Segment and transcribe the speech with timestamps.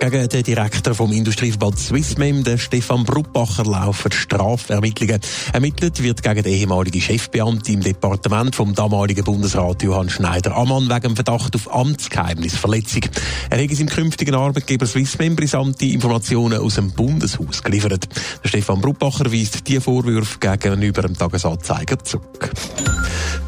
[0.00, 5.20] Gegen den Direktor vom Industrieverband Swissmem, den Stefan Bruppacher, laufen Strafermittlungen.
[5.52, 11.56] Ermittelt wird gegen den ehemaligen Chefbeamten im Departement vom damaligen Bundesrat Johann Schneider-Ammann wegen Verdacht
[11.56, 13.02] auf Amtsgeheimnisverletzung.
[13.50, 18.08] Er hat seinem künftigen Arbeitgeber Swissmem brisante Informationen aus dem Bundeshaus geliefert.
[18.44, 22.52] Der Stefan Bruppacher weist diese Vorwürfe gegenüber dem Tagesanzeiger zurück.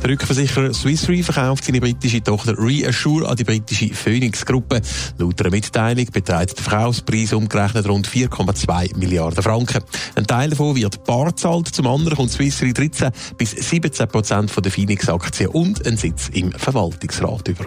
[0.02, 4.80] Der Rückversicherer Swiss Re verkauft seine britische Tochter Reassure an die britische Phoenix-Gruppe.
[5.18, 9.82] Laut einer Mitteilung beträgt der Verkaufspreis umgerechnet rund 4,2 Milliarden Franken.
[10.14, 14.64] Ein Teil davon wird bar zahlt, zum anderen kommt Swiss Re 13 bis 17 Prozent
[14.64, 17.66] der Phoenix-Aktien und einen Sitz im Verwaltungsrat über.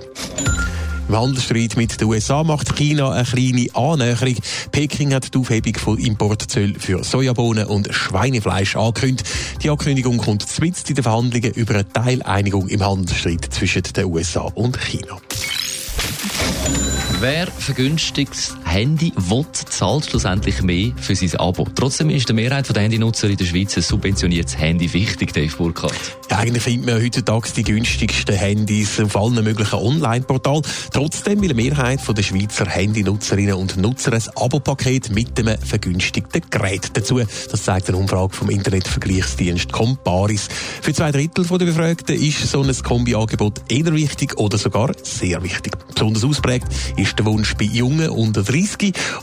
[1.17, 4.35] Handelsstreit mit den USA macht China eine kleine Annäherung.
[4.71, 9.29] Peking hat die Aufhebung von Importzöllen für Sojabohnen und Schweinefleisch angekündigt.
[9.61, 14.41] Die Ankündigung kommt zumindest in den Verhandlungen über eine Teileinigung im Handelsstreit zwischen den USA
[14.41, 15.17] und China.
[17.19, 21.67] Wer vergünstigtes Handy will, zahlt schlussendlich mehr für sein Abo.
[21.75, 26.17] Trotzdem ist der Mehrheit der Handynutzer in der Schweiz ein subventioniertes Handy wichtig, Dave Burkhardt.
[26.29, 30.63] Eigentlich findet man heutzutage die günstigsten Handys auf allen möglichen Online-Portalen.
[30.91, 36.89] Trotzdem will eine Mehrheit der Schweizer Handynutzerinnen und Nutzer ein Abo-Paket mit einem vergünstigten Gerät
[36.93, 37.19] dazu.
[37.19, 40.47] Das zeigt eine Umfrage vom Internetvergleichsdienst Comparis.
[40.81, 45.73] Für zwei Drittel der Befragten ist so ein Kombi-Angebot eher wichtig oder sogar sehr wichtig.
[45.93, 48.62] Besonders ausprägt ist der Wunsch bei Jungen unter 30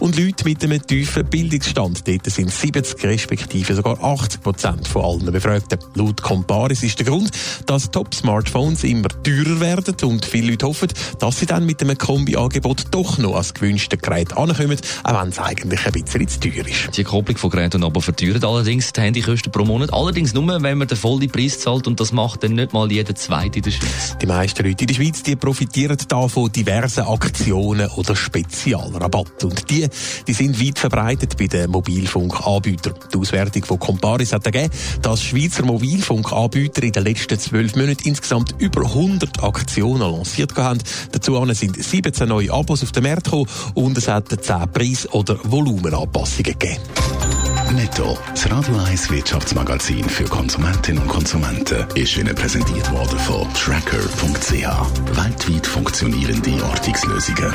[0.01, 2.07] und Leuten mit einem tiefen Bildungsstand.
[2.07, 5.79] Dort sind 70 respektive sogar 80 Prozent von allen Befragten.
[5.95, 7.31] Laut Comparis ist der Grund,
[7.67, 12.87] dass Top-Smartphones immer teurer werden und viele Leute hoffen, dass sie dann mit einem Kombi-Angebot
[12.91, 16.97] doch noch als gewünschte Gerät ankommen, auch wenn es eigentlich ein bisschen zu teuer ist.
[16.97, 19.93] Die Kopplung von Gerät und Abo verteuert allerdings die Handykosten pro Monat.
[19.93, 23.15] Allerdings nur, wenn man den vollen Preis zahlt und das macht dann nicht mal jeder
[23.15, 24.17] Zweite in der Schweiz.
[24.21, 29.30] Die meisten Leute in der Schweiz die profitieren davon diversen Aktionen oder Spezialrabatten.
[29.43, 29.89] Und die,
[30.27, 32.95] die sind weit verbreitet bei den Mobilfunkanbietern.
[33.13, 34.71] Die Auswertung von Comparis hat ergeben,
[35.03, 40.81] dass Schweizer Mobilfunkanbieter in den letzten zwölf Monaten insgesamt über 100 Aktionen lanciert haben.
[41.13, 45.39] Dazu sind 17 neue Abos auf den Markt gekommen und es hat 10 Preis- oder
[45.45, 46.81] Volumenanpassungen gegeben.
[47.73, 54.53] Netto, das Radio 1 Wirtschaftsmagazin für Konsumentinnen und Konsumenten, ist Ihnen präsentiert worden von Tracker.ch.
[55.17, 57.55] Weltweit funktionierende Ortungslösungen.